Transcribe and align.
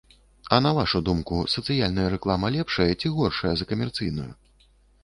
А 0.49 0.57
на 0.65 0.69
вашу 0.77 1.01
думку, 1.09 1.37
сацыяльная 1.57 2.07
рэклама 2.15 2.53
лепшая 2.57 2.89
ці 2.99 3.13
горшая 3.19 3.53
за 3.61 3.65
камерцыйную? 3.75 4.31